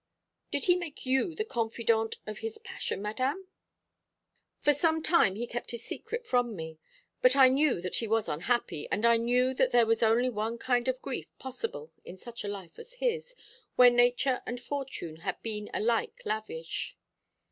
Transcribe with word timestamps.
"Did 0.49 0.65
he 0.65 0.75
make 0.77 1.05
you 1.05 1.35
the 1.35 1.45
confidante 1.45 2.17
of 2.25 2.39
his 2.39 2.57
passion, 2.57 3.03
Madame?" 3.03 3.45
"For 4.59 4.73
some 4.73 5.03
time 5.03 5.35
he 5.35 5.45
kept 5.45 5.69
his 5.69 5.83
secret 5.83 6.25
from 6.25 6.55
me; 6.55 6.79
but 7.21 7.35
I 7.35 7.49
knew 7.49 7.79
that 7.81 7.97
he 7.97 8.07
was 8.07 8.27
unhappy, 8.27 8.87
and 8.91 9.05
I 9.05 9.17
knew 9.17 9.53
that 9.53 9.69
there 9.69 9.85
was 9.85 10.01
only 10.01 10.31
one 10.31 10.57
kind 10.57 10.87
of 10.87 11.03
grief 11.03 11.27
possible 11.37 11.91
in 12.03 12.17
such 12.17 12.43
a 12.43 12.47
life 12.47 12.79
as 12.79 12.93
his, 12.93 13.35
where 13.75 13.91
nature 13.91 14.41
and 14.47 14.59
fortune 14.59 15.17
had 15.17 15.39
been 15.43 15.69
alike 15.71 16.23
lavish. 16.25 16.97